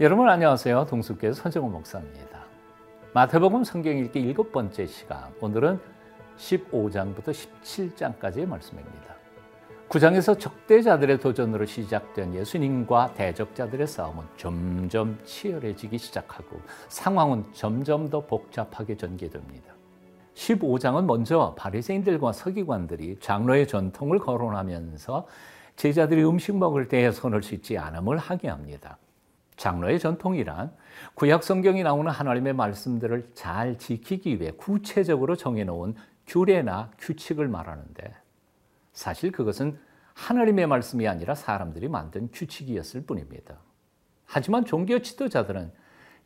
여러분 0.00 0.28
안녕하세요. 0.28 0.86
동숙교회 0.88 1.32
서정호 1.32 1.70
목사입니다. 1.70 2.44
마태복음 3.14 3.64
성경 3.64 3.98
읽기 3.98 4.20
일곱 4.20 4.52
번째 4.52 4.86
시간. 4.86 5.24
오늘은 5.40 5.80
15장부터 6.36 7.32
17장까지의 7.64 8.46
말씀입니다. 8.46 9.16
9장에서 9.88 10.38
적대자들의 10.38 11.18
도전으로 11.18 11.66
시작된 11.66 12.32
예수님과 12.32 13.14
대적자들의 13.14 13.88
싸움은 13.88 14.22
점점 14.36 15.18
치열해지기 15.24 15.98
시작하고 15.98 16.60
상황은 16.86 17.46
점점 17.52 18.08
더 18.08 18.24
복잡하게 18.24 18.96
전개됩니다. 18.96 19.74
15장은 20.34 21.06
먼저 21.06 21.56
바리새인들과 21.58 22.34
서기관들이 22.34 23.18
장로의 23.18 23.66
전통을 23.66 24.20
거론하면서 24.20 25.26
제자들이 25.74 26.24
음식 26.24 26.56
먹을 26.56 26.86
때에 26.86 27.10
손을 27.10 27.42
씻지 27.42 27.76
않음을 27.78 28.18
항의합니다. 28.18 28.96
장로의 29.58 29.98
전통이란 29.98 30.72
구약 31.14 31.42
성경이 31.42 31.82
나오는 31.82 32.10
하나님의 32.10 32.54
말씀들을 32.54 33.32
잘 33.34 33.76
지키기 33.76 34.40
위해 34.40 34.52
구체적으로 34.56 35.36
정해놓은 35.36 35.94
규례나 36.26 36.92
규칙을 36.98 37.48
말하는데 37.48 38.14
사실 38.92 39.30
그것은 39.32 39.78
하나님의 40.14 40.66
말씀이 40.66 41.06
아니라 41.06 41.34
사람들이 41.34 41.88
만든 41.88 42.28
규칙이었을 42.32 43.02
뿐입니다. 43.02 43.58
하지만 44.24 44.64
종교 44.64 45.00
지도자들은 45.00 45.72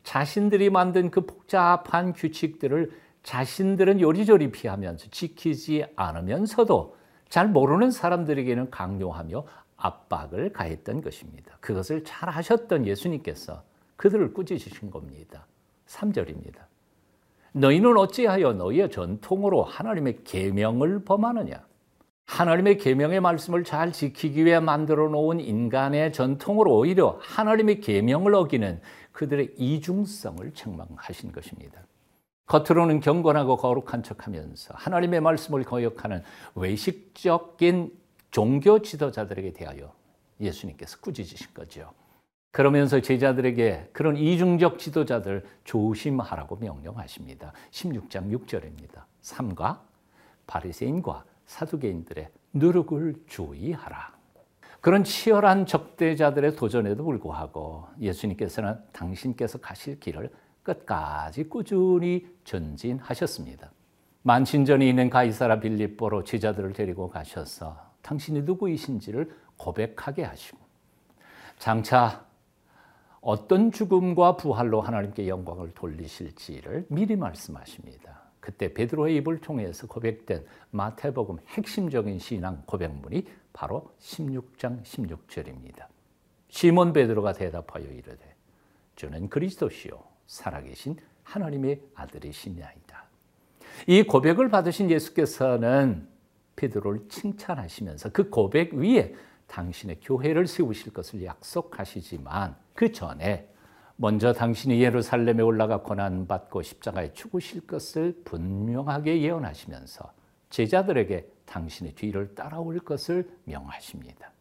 자신들이 0.03 0.69
만든 0.69 1.09
그 1.09 1.25
복잡한 1.25 2.13
규칙들을 2.13 2.91
자신들은 3.23 4.01
요리조리 4.01 4.51
피하면서 4.51 5.07
지키지 5.09 5.85
않으면서도 5.95 6.97
잘 7.29 7.47
모르는 7.47 7.89
사람들에게는 7.89 8.69
강요하며 8.69 9.45
압박을 9.83 10.53
가했던 10.53 11.01
것입니다. 11.01 11.57
그것을 11.59 12.03
잘 12.05 12.29
하셨던 12.29 12.87
예수님께서 12.87 13.63
그들을 13.97 14.33
꾸짖으신 14.33 14.89
겁니다. 14.89 15.45
3절입니다. 15.87 16.55
너희는 17.51 17.97
어찌하여 17.97 18.53
너희의 18.53 18.89
전통으로 18.89 19.63
하나님의 19.63 20.23
계명을 20.23 21.03
범하느냐? 21.03 21.65
하나님의 22.25 22.77
계명의 22.77 23.19
말씀을 23.19 23.65
잘 23.65 23.91
지키기 23.91 24.45
위해 24.45 24.59
만들어 24.59 25.09
놓은 25.09 25.41
인간의 25.41 26.13
전통으로 26.13 26.77
오히려 26.77 27.19
하나님의 27.21 27.81
계명을 27.81 28.33
어기는 28.33 28.81
그들의 29.11 29.53
이중성을 29.57 30.53
책망하신 30.53 31.33
것입니다. 31.33 31.81
겉으로는 32.45 33.01
경건하고 33.01 33.57
거룩한 33.57 34.03
척하면서 34.03 34.73
하나님의 34.75 35.21
말씀을 35.21 35.63
거역하는 35.63 36.23
외식적인 36.55 37.91
종교 38.33 38.81
지도자들에게 38.81 39.53
대하여 39.53 39.93
예수님께서 40.41 40.97
꾸짖으신 41.01 41.53
거죠. 41.53 41.93
그러면서 42.51 42.99
제자들에게 42.99 43.91
그런 43.93 44.17
이중적 44.17 44.79
지도자들 44.79 45.45
조심하라고 45.65 46.55
명령하십니다. 46.55 47.53
16장 47.69 48.35
6절입니다. 48.35 49.03
삼가 49.21 49.83
바리새인과 50.47 51.25
사두개인들의 51.45 52.27
누룩을 52.53 53.13
주의하라. 53.27 54.17
그런 54.81 55.03
치열한 55.03 55.67
적대자들의 55.67 56.55
도전에도 56.55 57.03
불구하고 57.03 57.87
예수님께서는 58.01 58.79
당신께서 58.91 59.59
가실 59.59 59.99
길을 59.99 60.31
끝까지 60.63 61.43
꾸준히 61.43 62.25
전진하셨습니다. 62.45 63.71
만신전에 64.23 64.89
있는 64.89 65.11
가이사라 65.11 65.59
빌립보로 65.59 66.23
제자들을 66.23 66.73
데리고 66.73 67.11
가셔서 67.11 67.92
당신이 68.03 68.43
누구이신지를 68.43 69.35
고백하게 69.57 70.23
하시고 70.23 70.59
장차 71.57 72.25
어떤 73.21 73.71
죽음과 73.71 74.35
부활로 74.35 74.81
하나님께 74.81 75.27
영광을 75.27 75.71
돌리실지를 75.73 76.85
미리 76.89 77.15
말씀하십니다. 77.15 78.21
그때 78.39 78.73
베드로의 78.73 79.15
입을 79.17 79.39
통해서 79.39 79.87
고백된 79.87 80.45
마태복음 80.71 81.37
핵심적인 81.47 82.19
신앙 82.19 82.61
고백문이 82.65 83.25
바로 83.53 83.93
16장 84.01 84.83
16절입니다. 84.83 85.85
시몬 86.49 86.91
베드로가 86.91 87.31
대답하여 87.31 87.85
이르되 87.85 88.35
저는 88.97 89.29
그리스도시요 89.29 90.03
살아계신 90.27 90.97
하나님의 91.23 91.81
아들이시냐이다. 91.95 93.05
이 93.87 94.03
고백을 94.03 94.49
받으신 94.49 94.91
예수께서는 94.91 96.12
베드로를 96.55 97.07
칭찬하시면서 97.09 98.09
그 98.09 98.29
고백 98.29 98.73
위에 98.73 99.13
당신의 99.47 99.99
교회를 100.01 100.47
세우실 100.47 100.93
것을 100.93 101.23
약속하시지만 101.23 102.55
그 102.73 102.91
전에 102.91 103.49
먼저 103.95 104.33
당신이 104.33 104.81
예루살렘에 104.81 105.41
올라가 105.41 105.81
고난 105.81 106.27
받고 106.27 106.61
십자가에 106.61 107.13
죽으실 107.13 107.67
것을 107.67 108.21
분명하게 108.25 109.21
예언하시면서 109.21 110.11
제자들에게 110.49 111.27
당신의 111.45 111.93
뒤를 111.93 112.33
따라올 112.35 112.79
것을 112.79 113.29
명하십니다. 113.45 114.31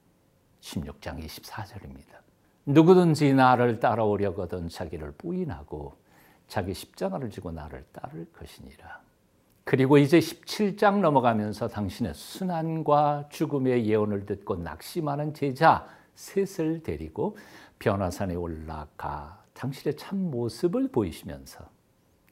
16장 0.60 1.22
24절입니다. 1.24 2.22
누구든지 2.64 3.34
나를 3.34 3.80
따라오려거든 3.80 4.68
자기를 4.68 5.12
부인하고 5.12 5.96
자기 6.46 6.74
십자가를 6.74 7.30
지고 7.30 7.50
나를 7.50 7.84
따를 7.92 8.26
것이니라. 8.32 9.00
그리고 9.64 9.96
이제 9.98 10.18
17장 10.18 11.00
넘어가면서 11.00 11.68
당신의 11.68 12.14
순환과 12.14 13.28
죽음의 13.30 13.86
예언을 13.86 14.26
듣고 14.26 14.56
낙심하는 14.56 15.34
제자 15.34 15.86
셋을 16.14 16.82
데리고 16.82 17.36
변화산에 17.78 18.34
올라가 18.34 19.42
당신의 19.54 19.96
참 19.96 20.30
모습을 20.30 20.88
보이시면서 20.88 21.64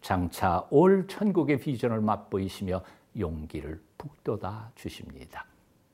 장차 0.01 0.67
올 0.71 1.07
천국의 1.07 1.61
비전을 1.61 2.01
맛보이시며 2.01 2.83
용기를 3.19 3.81
북돋아 3.99 4.73
주십니다. 4.75 5.45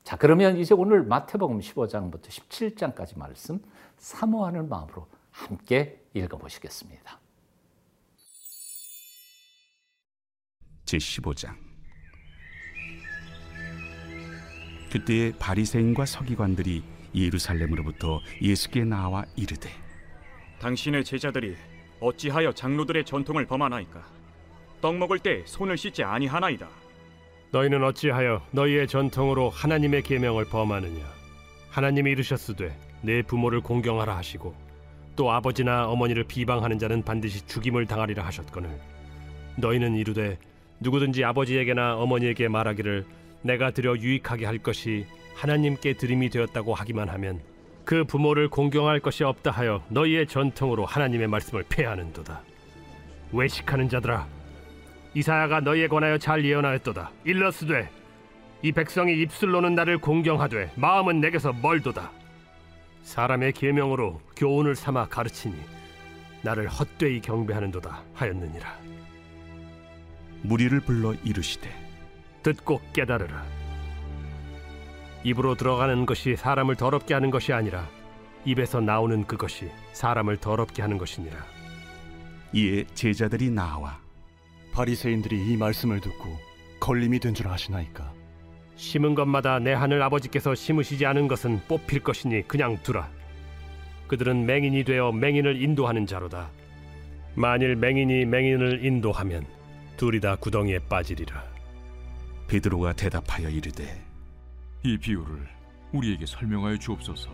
자, 0.04 0.16
그러면 0.16 0.56
이제 0.56 0.74
오늘 0.74 1.03
마태복음 1.03 1.58
15장부터 1.58 2.28
17장까지 2.28 3.18
말씀 3.18 3.60
사모하는 3.98 4.68
마음으로 4.68 5.06
함께 5.32 6.00
읽어보시겠습니다. 6.14 7.25
제15장. 10.86 11.54
그때에 14.91 15.32
바리새인과 15.38 16.06
서기관들이 16.06 16.82
예루살렘으로부터 17.14 18.20
예수께 18.41 18.84
나와 18.84 19.24
이르되 19.36 19.69
당신의 20.60 21.04
제자들이 21.04 21.56
어찌하여 22.00 22.52
장로들의 22.52 23.04
전통을 23.04 23.47
범하나이까? 23.47 24.02
떡 24.80 24.97
먹을 24.97 25.19
때 25.19 25.42
손을 25.44 25.76
씻지 25.76 26.04
아니하나이다. 26.04 26.69
너희는 27.53 27.82
어찌하여 27.82 28.47
너희의 28.53 28.86
전통으로 28.86 29.50
하나님의 29.50 30.03
계명을 30.03 30.44
범하느냐? 30.47 31.03
하나님이 31.70 32.12
이르셨으되 32.12 32.78
내 33.03 33.22
부모를 33.22 33.60
공경하라 33.60 34.16
하시고 34.16 34.54
또 35.16 35.30
아버지나 35.30 35.88
어머니를 35.88 36.24
비방하는 36.24 36.78
자는 36.78 37.03
반드시 37.03 37.47
죽임을 37.47 37.86
당하리라 37.86 38.24
하셨거늘. 38.26 38.78
너희는 39.56 39.97
이르되 39.97 40.38
누구든지 40.81 41.25
아버지에게나 41.25 41.97
어머니에게 41.97 42.48
말하기를 42.48 43.04
내가 43.42 43.70
드려 43.70 43.97
유익하게 43.97 44.47
할 44.47 44.59
것이 44.59 45.06
하나님께 45.34 45.94
드림이 45.94 46.31
되었다고 46.31 46.75
하기만 46.75 47.09
하면 47.09 47.41
그 47.84 48.04
부모를 48.04 48.48
공경할 48.48 49.00
것이 49.00 49.22
없다 49.22 49.50
하여 49.50 49.82
너희의 49.88 50.26
전통으로 50.26 50.84
하나님의 50.84 51.28
말씀을 51.28 51.65
폐하는도다. 51.69 52.42
외식하는 53.32 53.89
자들아, 53.89 54.27
이사야가 55.15 55.60
너희에 55.60 55.89
관하여 55.89 56.18
잘 56.18 56.45
예언하였도다. 56.45 57.10
일러스되 57.24 57.89
이 58.62 58.72
백성이 58.72 59.21
입술로는 59.22 59.74
나를 59.74 59.98
공경하되 59.98 60.72
마음은 60.77 61.21
내게서 61.21 61.53
멀도다. 61.53 62.10
사람의 63.03 63.53
계명으로 63.53 64.21
교훈을 64.36 64.74
삼아 64.74 65.06
가르치니 65.06 65.54
나를 66.42 66.66
헛되이 66.68 67.21
경배하는도다 67.21 68.03
하였느니라. 68.15 68.96
무리를 70.47 70.78
불러 70.81 71.15
이르시되 71.25 71.69
듣고 72.43 72.81
깨달으라. 72.93 73.45
입으로 75.25 75.57
들어가는 75.57 76.07
것이 76.07 76.37
사람을 76.37 76.77
더럽게 76.77 77.15
하는 77.15 77.31
것이 77.31 77.53
아니라 77.53 77.89
입에서 78.45 78.81
나오는 78.81 79.25
그것이 79.27 79.71
사람을 79.93 80.37
더럽게 80.37 80.83
하는 80.83 80.98
것이니라. 80.98 81.37
이에 82.53 82.84
제자들이 82.95 83.51
나와 83.51 83.98
바리새인들이 84.72 85.53
이 85.53 85.57
말씀을 85.57 86.01
듣고 86.01 86.39
걸림이 86.78 87.19
된 87.19 87.34
줄 87.34 87.48
아시나이까? 87.48 88.13
심은 88.77 89.15
것마다 89.15 89.59
내 89.59 89.72
하늘 89.72 90.01
아버지께서 90.03 90.54
심으시지 90.54 91.07
않은 91.07 91.27
것은 91.28 91.63
뽑힐 91.66 92.01
것이니 92.04 92.47
그냥 92.47 92.78
두라. 92.83 93.09
그들은 94.07 94.47
맹인이 94.47 94.84
되어 94.84 95.10
맹인을 95.10 95.60
인도하는 95.60 96.07
자로다. 96.07 96.51
만일 97.34 97.75
맹인이 97.75 98.27
맹인을 98.27 98.84
인도하면 98.84 99.55
둘이 99.97 100.21
다 100.21 100.37
구덩이에 100.37 100.81
빠지리라. 100.89 101.45
베드로가 102.48 102.93
대답하여 102.93 103.48
이르되 103.48 104.04
이 104.83 104.97
비유를 104.97 105.48
우리에게 105.93 106.27
설명하여 106.27 106.78
주옵소서. 106.78 107.31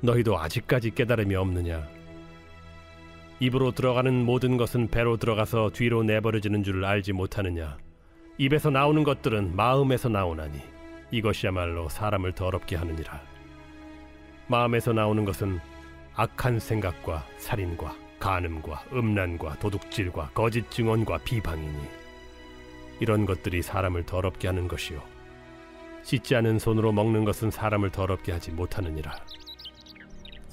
너희도 0.00 0.38
아직까지 0.38 0.90
깨달음이 0.90 1.34
없느냐? 1.34 1.86
입으로 3.40 3.72
들어가는 3.72 4.24
모든 4.24 4.56
것은 4.56 4.88
배로 4.88 5.16
들어가서 5.16 5.70
뒤로 5.70 6.02
내버려지는 6.02 6.62
줄 6.62 6.84
알지 6.84 7.12
못하느냐 7.12 7.76
입에서 8.38 8.70
나오는 8.70 9.02
것들은 9.02 9.56
마음에서 9.56 10.08
나오나니 10.08 10.58
이것이야말로 11.10 11.88
사람을 11.88 12.32
더럽게 12.32 12.76
하느니라 12.76 13.20
마음에서 14.46 14.92
나오는 14.92 15.24
것은 15.24 15.60
악한 16.14 16.60
생각과 16.60 17.26
살인과 17.38 17.96
간음과 18.24 18.84
음란과 18.90 19.58
도둑질과 19.58 20.30
거짓 20.30 20.70
증언과 20.70 21.18
비방이니 21.18 21.78
이런 23.00 23.26
것들이 23.26 23.60
사람을 23.60 24.06
더럽게 24.06 24.48
하는 24.48 24.66
것이요. 24.66 25.02
씻지 26.04 26.34
않은 26.36 26.58
손으로 26.58 26.90
먹는 26.92 27.26
것은 27.26 27.50
사람을 27.50 27.90
더럽게 27.90 28.32
하지 28.32 28.50
못하느니라. 28.50 29.14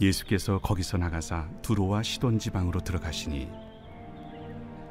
예수께서 0.01 0.59
거기서 0.59 0.97
나가사 0.97 1.47
두로와 1.62 2.03
시돈 2.03 2.39
지방으로 2.39 2.81
들어가시니 2.81 3.50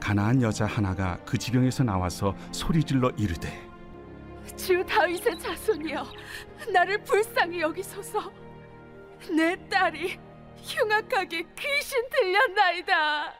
가나안 0.00 0.40
여자 0.40 0.64
하나가 0.64 1.18
그 1.26 1.36
지경에서 1.36 1.84
나와서 1.84 2.34
소리질러 2.50 3.10
이르되 3.18 3.60
주 4.56 4.82
다윗의 4.86 5.38
자손이여 5.38 6.06
나를 6.72 7.04
불쌍히 7.04 7.60
여기소서. 7.60 8.32
내 9.36 9.54
딸이 9.68 10.29
흉악하게 10.62 11.44
귀신 11.58 12.08
들렸나이다 12.10 13.32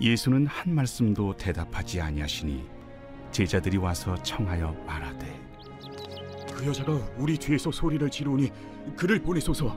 예수는 0.00 0.46
한 0.46 0.74
말씀도 0.74 1.36
대답하지 1.36 2.00
아니하시니 2.00 2.68
제자들이 3.30 3.76
와서 3.78 4.14
청하여 4.22 4.72
말하되 4.86 5.46
그 6.54 6.66
여자가 6.66 6.92
우리 7.18 7.36
뒤에서 7.36 7.70
소리를 7.70 8.08
지르니 8.10 8.50
그를 8.96 9.20
보내소서. 9.20 9.76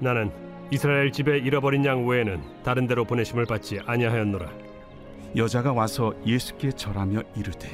나는 0.00 0.32
이스라엘 0.70 1.12
집에 1.12 1.38
잃어버린 1.38 1.84
양 1.84 2.06
외에는 2.06 2.62
다른 2.64 2.86
데로 2.86 3.04
보내심을 3.04 3.46
받지 3.46 3.78
아니하였노라 3.86 4.50
여자가 5.36 5.72
와서 5.72 6.14
예수께 6.26 6.72
절하며 6.72 7.22
이르되 7.36 7.68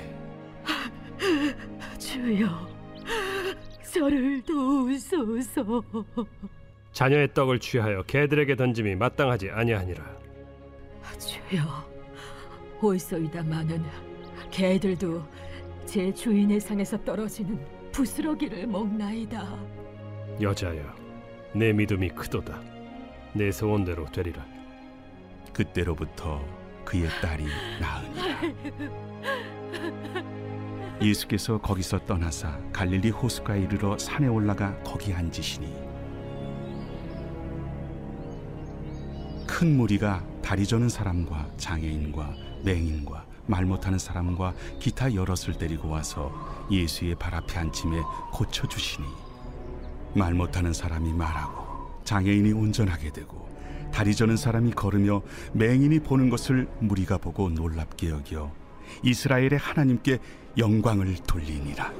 주여 1.99 2.70
저를 3.93 4.43
도우소서. 4.43 5.83
자녀의 6.93 7.33
떡을 7.35 7.59
취하여 7.61 8.03
개들에게 8.03 8.57
던짐이 8.57 8.95
마땅하지 8.97 9.51
아니하니라. 9.51 10.05
주여. 11.19 11.91
올소이다마는 12.83 13.85
개들도 14.51 15.23
제 15.85 16.13
주인의 16.13 16.61
상에서 16.61 16.97
떨어지는 17.05 17.59
부스러기를 17.93 18.67
먹나이다. 18.67 19.59
여자여 20.41 20.83
내 21.55 21.73
믿음이 21.73 22.11
크도다. 22.11 22.61
내 23.35 23.51
소원대로 23.53 24.07
되리라. 24.11 24.45
그때로부터 25.53 26.43
그의 26.85 27.09
딸이 27.21 27.45
나으니라 27.81 28.41
예수께서 31.03 31.59
거기서 31.59 32.05
떠나사 32.05 32.59
갈릴리 32.73 33.11
호수가에 33.11 33.63
이르러 33.63 33.97
산에 33.97 34.27
올라가 34.29 34.77
거기 34.83 35.13
앉으시니 35.13 35.73
큰 39.47 39.77
무리가 39.77 40.23
다리 40.43 40.67
저는 40.67 40.89
사람과 40.89 41.49
장애인과 41.57 42.35
맹인과 42.65 43.25
말 43.47 43.65
못하는 43.65 43.99
사람과 43.99 44.55
기타 44.79 45.15
여럿을 45.15 45.59
데리고 45.59 45.89
와서 45.89 46.33
예수의 46.71 47.15
발 47.17 47.35
앞에 47.35 47.59
앉힘에 47.59 48.01
고쳐 48.33 48.69
주시니 48.69 49.07
말 50.15 50.35
못하는 50.35 50.73
사람이 50.73 51.13
말하고 51.15 52.03
장애인이 52.05 52.53
운전하게 52.53 53.11
되고 53.11 53.49
다리 53.93 54.15
저는 54.15 54.37
사람이 54.37 54.73
걸으며 54.73 55.23
맹인이 55.53 56.01
보는 56.01 56.31
것을 56.31 56.69
무리가 56.81 57.19
보고 57.19 57.49
놀랍게 57.49 58.11
여겨 58.11 58.60
이스라엘의 59.03 59.59
하나님께 59.59 60.19
영광을 60.59 61.15
돌리니라. 61.27 61.93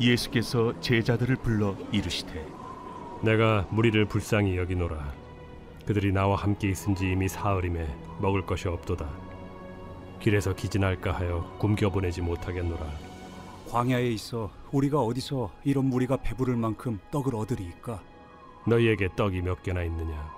예수께서 0.00 0.78
제자들을 0.80 1.36
불러 1.36 1.76
이르시되 1.92 2.44
내가 3.22 3.66
무리를 3.70 4.04
불쌍히 4.06 4.56
여기노라 4.56 5.12
그들이 5.86 6.12
나와 6.12 6.36
함께 6.36 6.68
있은지 6.70 7.10
이미 7.10 7.28
사흘임에 7.28 7.86
먹을 8.20 8.44
것이 8.44 8.68
없도다 8.68 9.08
길에서 10.20 10.54
기진할까 10.54 11.12
하여 11.12 11.56
굶겨 11.58 11.90
보내지 11.90 12.20
못하겠노라 12.22 12.84
광야에 13.70 14.08
있어 14.08 14.50
우리가 14.72 15.00
어디서 15.00 15.52
이런 15.64 15.86
무리가 15.86 16.16
배부를 16.16 16.56
만큼 16.56 16.98
떡을 17.10 17.34
얻으리이까? 17.36 18.02
너희에게 18.66 19.10
떡이 19.14 19.42
몇 19.42 19.62
개나 19.62 19.82
있느냐 19.84 20.30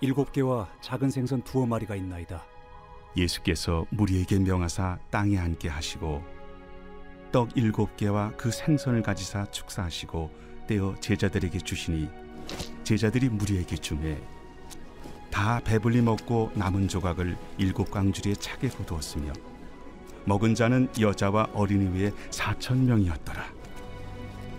일곱 0.00 0.32
개와 0.32 0.68
작은 0.80 1.10
생선 1.10 1.42
두어 1.42 1.66
마리가 1.66 1.94
있나이다. 1.94 2.42
예수께서 3.16 3.86
무리에게 3.90 4.38
명하사 4.38 4.98
땅에 5.10 5.38
앉게 5.38 5.68
하시고 5.68 6.22
떡 7.32 7.56
일곱 7.56 7.96
개와 7.96 8.32
그 8.36 8.50
생선을 8.50 9.02
가지사 9.02 9.46
축사하시고 9.50 10.30
떼어 10.66 10.94
제자들에게 11.00 11.58
주시니 11.58 12.08
제자들이 12.84 13.28
무리에게 13.28 13.76
주매 13.76 14.18
다 15.30 15.60
배불리 15.64 16.02
먹고 16.02 16.50
남은 16.54 16.88
조각을 16.88 17.36
일곱 17.58 17.90
광주리에 17.90 18.34
차게 18.34 18.68
거두었으며 18.68 19.32
먹은 20.24 20.54
자는 20.54 20.88
여자와 21.00 21.50
어린이 21.54 21.98
외에 21.98 22.10
사천 22.30 22.84
명이었더라. 22.86 23.44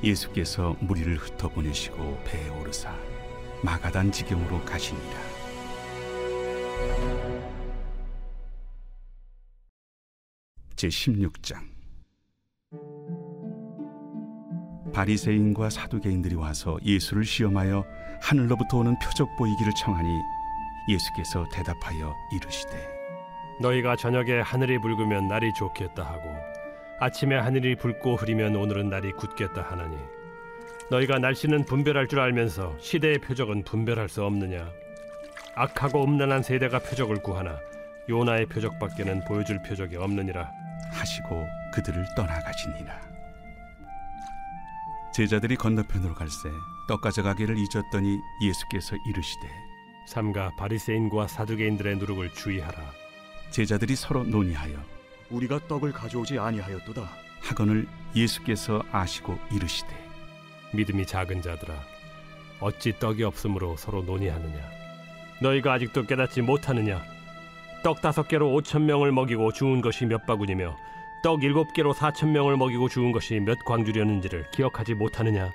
예수께서 0.04 0.76
무리를 0.80 1.16
흩어 1.18 1.50
보내시고 1.50 2.20
배에 2.26 2.50
오르사 2.50 2.96
마가단 3.64 4.12
지경으로 4.12 4.64
가시니라. 4.66 5.32
제 10.82 10.88
16장. 10.88 11.58
바리새인과 14.92 15.70
사두개인들이 15.70 16.34
와서 16.34 16.80
예수를 16.84 17.24
시험하여 17.24 17.86
하늘로부터 18.20 18.78
오는 18.78 18.98
표적 18.98 19.30
보이기를 19.38 19.72
청하니 19.78 20.10
예수께서 20.90 21.46
대답하여 21.54 22.16
이르시되 22.34 22.72
너희가 23.62 23.96
저녁에 23.96 24.40
하늘이 24.40 24.80
붉으면 24.82 25.28
날이 25.28 25.54
좋겠다 25.54 26.04
하고 26.04 26.24
아침에 27.00 27.36
하늘이 27.36 27.76
붉고 27.76 28.16
흐리면 28.16 28.56
오늘은 28.56 28.90
날이 28.90 29.12
굳겠다 29.12 29.62
하나니 29.62 29.96
너희가 30.90 31.20
날씨는 31.20 31.66
분별할 31.66 32.08
줄 32.08 32.22
알면서 32.22 32.76
시대의 32.80 33.20
표적은 33.20 33.66
분별할 33.66 34.10
수 34.10 34.24
없느냐? 34.24 34.68
악하고 35.54 36.04
음란한 36.04 36.42
세대가 36.42 36.80
표적을 36.80 37.22
구하나 37.22 37.60
요나의 38.10 38.48
표적밖에는 38.48 39.26
보여줄 39.26 39.62
표적이 39.62 39.98
없느니라 39.98 40.71
하시고 40.92 41.48
그들을 41.74 42.06
떠나가시니라. 42.16 43.02
제자들이 45.14 45.56
건너편으로 45.56 46.14
갈새 46.14 46.50
떡 46.88 47.02
가져가기를 47.02 47.58
잊었더니 47.58 48.20
예수께서 48.42 48.96
이르시되 49.08 49.48
삼가 50.08 50.52
바리새인과 50.58 51.28
사두개인들의 51.28 51.98
누룩을 51.98 52.34
주의하라. 52.34 52.78
제자들이 53.50 53.96
서로 53.96 54.24
논의하여 54.24 54.82
우리가 55.30 55.68
떡을 55.68 55.92
가져오지 55.92 56.40
아니하였도다. 56.40 57.10
하거늘 57.42 57.88
예수께서 58.16 58.84
아시고 58.92 59.38
이르시되 59.52 59.90
믿음이 60.74 61.06
작은 61.06 61.42
자들아 61.42 61.74
어찌 62.60 62.98
떡이 62.98 63.24
없으므로 63.24 63.76
서로 63.76 64.04
논의하느냐? 64.04 64.62
너희가 65.42 65.74
아직도 65.74 66.06
깨닫지 66.06 66.42
못하느냐 66.42 67.04
떡 67.84 68.00
다섯 68.02 68.28
개로 68.28 68.54
오천 68.54 68.86
명을 68.86 69.12
먹이고 69.12 69.52
주운 69.54 69.82
것이 69.82 70.06
몇 70.06 70.26
바구니며 70.28 70.78
떡 71.24 71.44
일곱 71.44 71.74
개로 71.74 71.94
사천 71.94 72.32
명을 72.32 72.58
먹이고 72.58 72.90
주운 72.90 73.12
것이 73.12 73.40
몇 73.40 73.58
광주렸는지를 73.66 74.46
기억하지 74.52 74.94
못하느냐? 74.94 75.52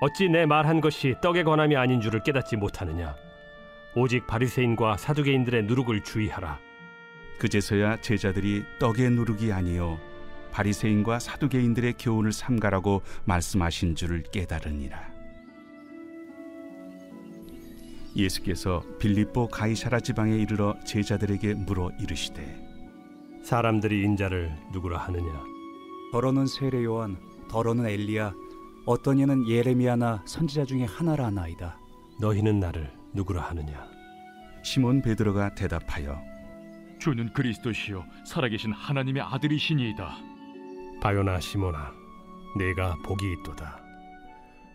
어찌 0.00 0.28
내 0.28 0.46
말한 0.46 0.80
것이 0.80 1.14
떡에 1.22 1.42
관함이 1.42 1.76
아닌 1.76 2.00
줄을 2.00 2.22
깨닫지 2.22 2.56
못하느냐? 2.56 3.14
오직 3.94 4.26
바리새인과 4.26 4.96
사두개인들의 4.96 5.64
누룩을 5.64 6.02
주의하라. 6.02 6.58
그제서야 7.38 8.00
제자들이 8.00 8.64
떡의 8.78 9.10
누룩이 9.10 9.52
아니요 9.52 9.98
바리새인과 10.52 11.18
사두개인들의 11.18 11.94
교훈을 11.98 12.32
삼가라고 12.32 13.02
말씀하신 13.24 13.94
줄을 13.94 14.22
깨달으니라. 14.22 15.11
예수께서 18.16 18.82
빌립보 18.98 19.48
가이사라 19.48 20.00
지방에 20.00 20.36
이르러 20.36 20.74
제자들에게 20.84 21.54
물어 21.54 21.90
이르시되 22.00 22.60
사람들이 23.42 24.02
인자를 24.04 24.54
누구라 24.72 24.98
하느냐 24.98 25.52
더러는 26.12 26.46
세례 26.46 26.84
요한, 26.84 27.16
더러는 27.48 27.86
엘리야, 27.86 28.34
어떤 28.84 29.18
이는 29.18 29.48
예레미야나 29.48 30.24
선지자 30.26 30.66
중에 30.66 30.84
하나라 30.84 31.26
하나이다. 31.26 31.78
너희는 32.20 32.60
나를 32.60 32.92
누구라 33.14 33.40
하느냐 33.42 33.86
시몬 34.62 35.00
베드로가 35.00 35.54
대답하여 35.54 36.20
주는 36.98 37.32
그리스도시요 37.32 38.04
살아계신 38.26 38.72
하나님의 38.72 39.22
아들이시니이다. 39.22 40.16
바요나 41.00 41.40
시모나 41.40 41.92
내가 42.58 42.94
복이 43.04 43.24
있도다 43.40 43.80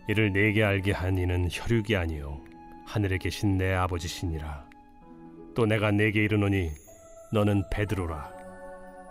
이를 0.08 0.32
내게 0.32 0.64
알게 0.64 0.92
한 0.92 1.16
이는 1.16 1.48
혈육이 1.50 1.96
아니요 1.96 2.40
하늘에 2.88 3.18
계신 3.18 3.58
내 3.58 3.74
아버지시니라. 3.74 4.64
또 5.54 5.66
내가 5.66 5.90
내게 5.90 6.24
이르노니 6.24 6.70
너는 7.34 7.64
베드로라. 7.70 8.32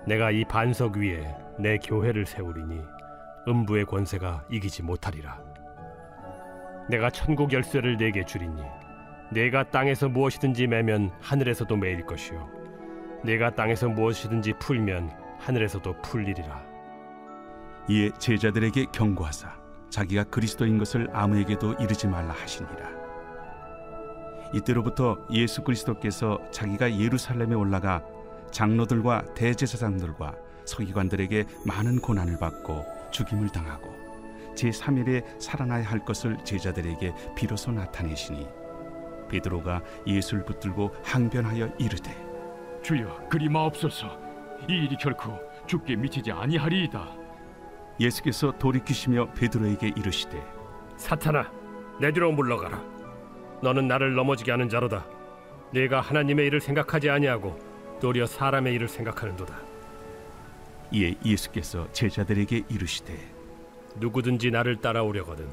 내가 0.08 0.32
이 0.32 0.44
반석 0.46 0.98
위에 0.98 1.24
내 1.60 1.78
교회를 1.78 2.26
세우리니 2.26 2.82
음부의 3.48 3.86
권세가 3.86 4.48
이기지 4.50 4.82
못하리라. 4.82 5.40
내가 6.90 7.12
천국 7.12 7.54
열쇠를 7.54 7.98
내게 7.98 8.26
주리니 8.26 8.60
내가 9.32 9.70
땅에서 9.70 10.10
무엇이든지 10.10 10.66
매면 10.66 11.12
하늘에서도 11.22 11.78
매일 11.78 12.04
것이요. 12.04 12.50
내가 13.24 13.54
땅에서 13.54 13.90
무엇이든지 13.90 14.54
풀면 14.54 15.12
하늘에서도 15.38 16.02
풀리리라. 16.02 16.66
이에 17.90 18.10
제자들에게 18.18 18.88
경고하사 18.92 19.56
자기가 19.92 20.24
그리스도인 20.26 20.80
것을 20.80 21.10
아무에게도 21.14 21.74
이르지 21.74 22.08
말라 22.08 22.34
하시니라. 22.34 23.07
이때로부터 24.54 25.18
예수 25.32 25.63
그리스도께서 25.63 26.39
자기가 26.51 27.00
예루살렘에 27.00 27.54
올라가 27.56 28.04
장로들과 28.51 29.34
대제사장들과 29.34 30.36
서기관들에게 30.66 31.46
많은 31.66 32.00
고난을 32.00 32.38
받고 32.39 32.86
죽임을 33.12 33.50
당하고 33.50 33.94
제 34.56 34.70
3일에 34.70 35.24
살아나야 35.39 35.84
할 35.84 36.04
것을 36.04 36.38
제자들에게 36.44 37.13
비로소 37.36 37.72
나타내시니 37.72 38.48
베드로가 39.30 39.82
예수를 40.06 40.46
붙들고 40.46 40.96
항변하여 41.04 41.70
이르되 41.77 42.27
주여 42.82 43.27
그리 43.30 43.50
마옵소서. 43.50 44.08
이 44.70 44.74
일이 44.74 44.96
결코 44.98 45.38
죽게 45.68 45.96
미치지 45.98 46.32
아니하리이다. 46.32 47.08
예수께서 48.00 48.51
돌이키시며 48.58 49.34
베드로에게 49.34 49.94
이르시되 49.96 50.42
사탄아 50.98 51.51
내 52.00 52.12
뒤로 52.12 52.32
물러가라 52.32 52.97
너는 53.62 53.88
나를 53.88 54.14
넘어지게 54.14 54.52
하는 54.52 54.70
자로다. 54.70 55.06
네가 55.72 56.02
하나님의 56.02 56.48
일을 56.48 56.62
생각하지 56.62 57.10
아니하고 57.10 57.58
도리어 58.00 58.26
사람의 58.26 58.74
일을 58.76 58.88
생각하는도다. 58.88 59.60
이에 60.92 61.16
예수께서 61.26 61.92
제자들에게 61.92 62.64
이르시되 62.70 63.14
누구든지 63.96 64.52
나를 64.52 64.78
따라오려거든 64.78 65.48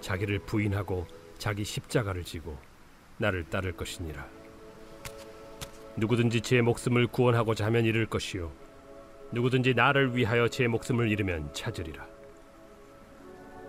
자기를 0.00 0.40
부인하고 0.40 1.06
자기 1.38 1.64
십자가를 1.64 2.24
지고 2.24 2.58
나를 3.16 3.44
따를 3.44 3.72
것이니라. 3.72 4.26
누구든지 5.96 6.42
제 6.42 6.60
목숨을 6.60 7.06
구원하고자 7.06 7.64
하면 7.66 7.86
잃을 7.86 8.06
것이요. 8.06 8.50
누구든지 9.32 9.74
나를 9.74 10.16
위하여 10.16 10.48
제 10.48 10.68
목숨을 10.68 11.10
잃으면 11.10 11.52
찾으리라 11.52 12.06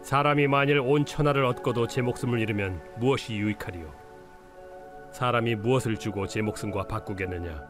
사람이 0.07 0.47
만일 0.47 0.79
온 0.79 1.03
천하를 1.03 1.43
얻고도 1.43 1.87
제 1.87 2.01
목숨을 2.01 2.39
잃으면 2.39 2.81
무엇이 2.97 3.35
유익하리요? 3.35 3.93
사람이 5.11 5.55
무엇을 5.55 5.97
주고 5.97 6.25
제 6.27 6.41
목숨과 6.41 6.87
바꾸겠느냐? 6.87 7.61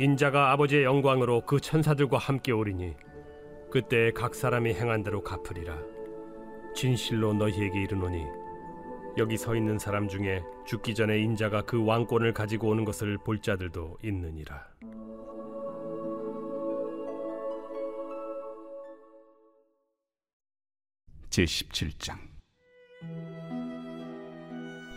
인자가 0.00 0.50
아버지의 0.50 0.82
영광으로 0.82 1.42
그 1.42 1.60
천사들과 1.60 2.18
함께 2.18 2.50
오리니 2.50 2.96
그때 3.70 4.10
각 4.10 4.34
사람이 4.34 4.74
행한 4.74 5.04
대로 5.04 5.22
갚으리라. 5.22 5.78
진실로 6.74 7.32
너희에게 7.32 7.80
이르노니 7.80 8.24
여기 9.16 9.36
서 9.36 9.54
있는 9.54 9.78
사람 9.78 10.08
중에 10.08 10.42
죽기 10.66 10.96
전에 10.96 11.20
인자가 11.20 11.62
그 11.62 11.84
왕권을 11.86 12.32
가지고 12.34 12.70
오는 12.70 12.84
것을 12.84 13.18
볼 13.18 13.40
자들도 13.40 13.98
있느니라 14.02 14.66
제17장. 21.30 22.18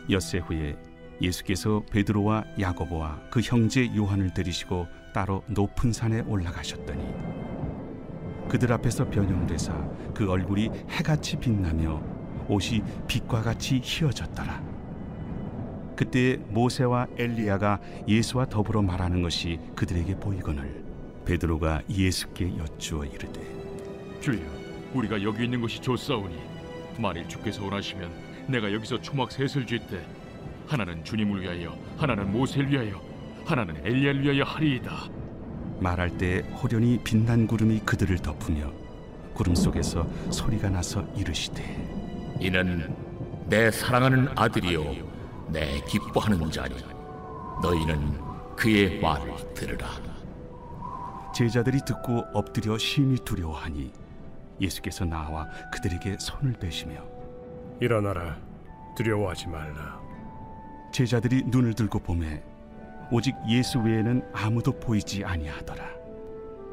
엿새 0.09 0.39
후에 0.39 0.75
예수께서 1.21 1.83
베드로와 1.91 2.43
야고보와 2.59 3.29
그 3.29 3.39
형제 3.39 3.89
요한을 3.95 4.33
들이시고 4.33 4.87
따로 5.13 5.43
높은 5.47 5.93
산에 5.93 6.21
올라가셨더니 6.21 7.03
그들 8.49 8.73
앞에서 8.73 9.09
변형되사 9.09 9.73
그 10.13 10.29
얼굴이 10.29 10.69
해같이 10.89 11.37
빛나며 11.37 12.03
옷이 12.49 12.81
빛과 13.07 13.41
같이 13.41 13.79
희어졌더라. 13.81 14.73
그때 15.95 16.37
모세와 16.49 17.07
엘리야가 17.17 17.79
예수와 18.07 18.47
더불어 18.47 18.81
말하는 18.81 19.21
것이 19.21 19.59
그들에게 19.75 20.19
보이거늘 20.19 20.83
베드로가 21.23 21.83
예수께 21.87 22.57
여쭈어 22.57 23.05
이르되 23.05 24.19
주여 24.19 24.62
우리가 24.93 25.21
여기 25.23 25.45
있는 25.45 25.61
것이 25.61 25.79
좋사오니 25.79 26.35
만일 26.99 27.27
주께서 27.27 27.63
원하시면 27.63 28.11
내가 28.47 28.71
여기서 28.71 29.01
초막 29.01 29.31
셋을 29.31 29.65
쥘때 29.65 30.05
하나는 30.67 31.03
주님을 31.03 31.41
위하여 31.41 31.75
하나는 31.97 32.31
모세를 32.31 32.69
위하여 32.71 33.01
하나는 33.45 33.75
엘리야를 33.85 34.21
위하여 34.23 34.43
하리이다. 34.43 35.09
말할 35.79 36.17
때 36.17 36.39
호련히 36.61 36.99
빛난 37.03 37.47
구름이 37.47 37.79
그들을 37.79 38.17
덮으며 38.19 38.71
구름 39.33 39.55
속에서 39.55 40.07
소리가 40.29 40.69
나서 40.69 41.05
이르시되 41.15 42.37
이는 42.39 42.95
내 43.47 43.71
사랑하는 43.71 44.29
아들이요 44.35 44.83
내 45.49 45.81
기뻐하는 45.87 46.49
자니 46.51 46.75
너희는 47.61 48.17
그의 48.55 48.99
말을 48.99 49.53
들으라. 49.53 49.87
제자들이 51.35 51.79
듣고 51.85 52.23
엎드려 52.33 52.77
심히 52.77 53.17
두려워하니 53.17 53.91
예수께서 54.63 55.05
나와 55.05 55.47
그들에게 55.71 56.17
손을 56.19 56.53
대시며 56.53 57.03
일어나라 57.79 58.37
두려워하지 58.95 59.47
말라. 59.47 60.01
제자들이 60.91 61.43
눈을 61.47 61.73
들고 61.73 61.99
보매 61.99 62.43
오직 63.11 63.35
예수 63.47 63.79
외에는 63.79 64.23
아무도 64.33 64.79
보이지 64.79 65.23
아니하더라. 65.25 65.83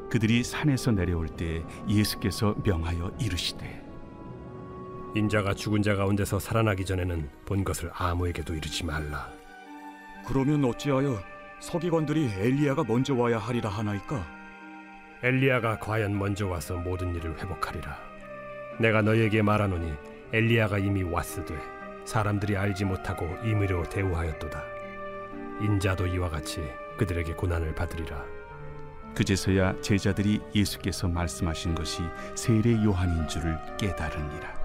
그들이 0.09 0.43
산에서 0.43 0.91
내려올 0.91 1.27
때 1.27 1.63
예수께서 1.87 2.55
명하여 2.63 3.11
이르시되 3.19 3.81
인자가 5.15 5.53
죽은 5.53 5.81
자 5.81 5.95
가운데서 5.95 6.39
살아나기 6.39 6.85
전에는 6.85 7.29
본 7.45 7.63
것을 7.63 7.91
아무에게도 7.93 8.55
이르지 8.55 8.85
말라. 8.85 9.29
그러면 10.25 10.63
어찌하여 10.65 11.19
서기관들이 11.59 12.31
엘리야가 12.39 12.83
먼저 12.87 13.13
와야 13.13 13.37
하리라 13.37 13.69
하나이까? 13.69 14.40
엘리야가 15.23 15.77
과연 15.77 16.17
먼저 16.17 16.47
와서 16.47 16.75
모든 16.75 17.15
일을 17.15 17.37
회복하리라. 17.37 17.95
내가 18.79 19.03
너희에게 19.03 19.43
말하노니 19.43 19.93
엘리야가 20.33 20.79
이미 20.79 21.03
왔으되 21.03 21.55
사람들이 22.05 22.57
알지 22.57 22.85
못하고 22.85 23.27
임의로 23.43 23.83
대우하였도다. 23.83 24.63
인자도 25.61 26.07
이와 26.07 26.29
같이 26.29 26.63
그들에게 26.97 27.33
고난을 27.33 27.75
받으리라. 27.75 28.25
그제서야 29.13 29.79
제자들이 29.81 30.41
예수께서 30.55 31.07
말씀하신 31.07 31.75
것이 31.75 32.01
세례 32.33 32.83
요한인 32.83 33.27
줄을 33.27 33.59
깨달으니라. 33.77 34.59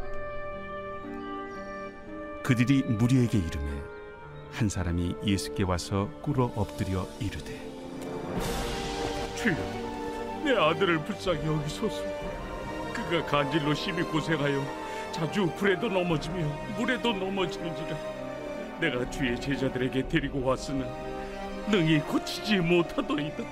그들이 2.42 2.82
무리에게 2.84 3.36
이르매 3.36 3.82
한 4.52 4.70
사람이 4.70 5.16
예수께 5.26 5.64
와서 5.64 6.08
꿇어 6.22 6.50
엎드려 6.54 7.06
이르되 7.20 7.60
주여 9.34 9.85
내 10.46 10.54
아들을 10.56 10.98
불쌍히 10.98 11.44
여기소서. 11.44 12.04
그가 12.94 13.26
간질로 13.26 13.74
심히 13.74 14.04
고생하여 14.04 14.64
자주 15.10 15.50
불에도 15.56 15.88
넘어지며 15.88 16.36
물에도 16.78 17.12
넘어지는지라 17.12 17.96
내가 18.80 19.10
주의 19.10 19.40
제자들에게 19.40 20.06
데리고 20.06 20.44
왔으나 20.44 20.86
능히 21.68 21.98
고치지 21.98 22.58
못하더이다. 22.58 23.42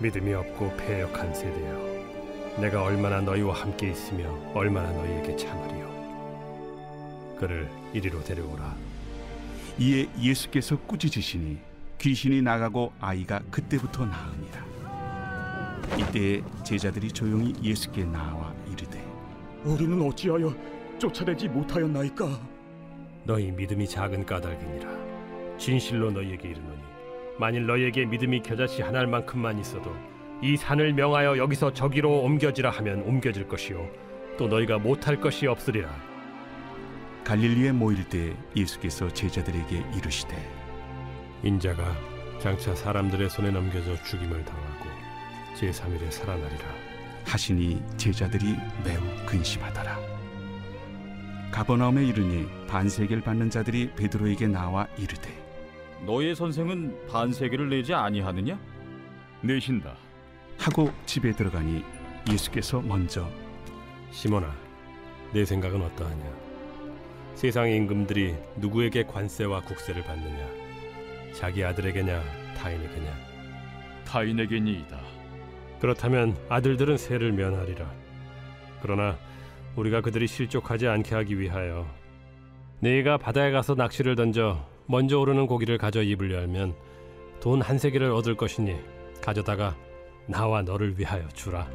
믿음이 0.00 0.34
없고 0.34 0.76
패역한 0.76 1.34
세대여 1.34 2.58
내가 2.58 2.82
얼마나 2.82 3.22
너희와 3.22 3.54
함께 3.54 3.88
있으며 3.90 4.28
얼마나 4.52 4.92
너희에게 4.92 5.34
참으리요? 5.34 5.88
그를 7.40 7.70
이리로 7.94 8.22
데려오라. 8.22 8.76
이에 9.78 10.06
예수께서 10.20 10.76
꾸짖으시니 10.76 11.56
귀신이 11.98 12.42
나가고 12.42 12.92
아이가 13.00 13.40
그때부터 13.50 14.04
나으니라 14.04 14.67
이때 15.96 16.42
제자들이 16.64 17.08
조용히 17.10 17.54
예수께 17.62 18.04
나와 18.04 18.52
이르되 18.70 19.02
우리는 19.64 20.00
어찌하여 20.02 20.54
쫓아내지 20.98 21.48
못하였나이까? 21.48 22.40
너희 23.24 23.50
믿음이 23.50 23.86
작은 23.88 24.24
까닭이니라 24.26 25.56
진실로 25.58 26.10
너희에게 26.10 26.48
이르노니 26.48 26.82
만일 27.38 27.66
너희에게 27.66 28.04
믿음이 28.06 28.42
겨자씨 28.42 28.82
한 28.82 28.96
알만큼만 28.96 29.58
있어도 29.58 29.94
이 30.42 30.56
산을 30.56 30.92
명하여 30.92 31.38
여기서 31.38 31.72
저기로 31.72 32.22
옮겨지라 32.22 32.70
하면 32.70 33.02
옮겨질 33.02 33.48
것이요 33.48 33.88
또 34.36 34.46
너희가 34.46 34.78
못할 34.78 35.20
것이 35.20 35.46
없으리라 35.46 35.88
갈릴리에 37.24 37.72
모일 37.72 38.08
때 38.08 38.34
예수께서 38.56 39.08
제자들에게 39.08 39.84
이르시되 39.96 40.34
인자가 41.42 41.94
장차 42.38 42.74
사람들의 42.74 43.28
손에 43.28 43.50
넘겨져 43.50 43.94
죽임을 44.04 44.44
당하고 44.44 44.67
제3일에 45.58 46.10
살아나리라 46.10 46.64
하시니 47.24 47.82
제자들이 47.96 48.56
매우 48.84 49.00
근심하더라 49.26 49.98
가버나움에 51.50 52.04
이르니 52.04 52.46
반세계를 52.68 53.22
받는 53.22 53.50
자들이 53.50 53.90
베드로에게 53.96 54.46
나와 54.46 54.86
이르되 54.96 55.48
너의 56.06 56.34
선생은 56.36 57.08
반세계를 57.08 57.70
내지 57.70 57.92
아니하느냐? 57.92 58.58
내신다. 59.42 59.96
하고 60.58 60.92
집에 61.06 61.32
들어가니 61.32 61.84
예수께서 62.30 62.80
먼저 62.80 63.28
시몬아, 64.12 64.54
내 65.32 65.44
생각은 65.44 65.82
어떠하냐? 65.82 66.32
세상의 67.34 67.76
임금들이 67.76 68.36
누구에게 68.56 69.04
관세와 69.04 69.62
국세를 69.62 70.04
받느냐? 70.04 70.48
자기 71.34 71.64
아들에게냐, 71.64 72.22
타인에게냐? 72.56 73.12
타인에게니이다. 74.04 75.17
그렇다면 75.80 76.36
아들들은 76.48 76.96
세를 76.96 77.32
면하리라. 77.32 77.90
그러나 78.82 79.16
우리가 79.76 80.00
그들이 80.00 80.26
실족하지 80.26 80.88
않게 80.88 81.14
하기 81.14 81.38
위하여 81.38 81.86
네가 82.80 83.18
바다에 83.18 83.50
가서 83.50 83.74
낚시를 83.74 84.16
던져 84.16 84.64
먼저 84.86 85.18
오르는 85.18 85.46
고기를 85.46 85.78
가져 85.78 86.02
입을 86.02 86.32
열면 86.32 86.74
돈 87.40 87.60
한 87.60 87.78
세기를 87.78 88.10
얻을 88.10 88.36
것이니 88.36 88.76
가져다가 89.22 89.76
나와 90.26 90.62
너를 90.62 90.98
위하여 90.98 91.26
주라. 91.28 91.68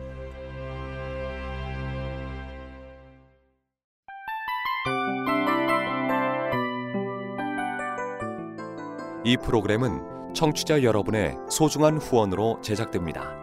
이 9.25 9.37
프로그램은 9.37 10.33
청취자 10.33 10.83
여러분의 10.83 11.37
소중한 11.49 11.97
후원으로 11.97 12.59
제작됩니다. 12.61 13.42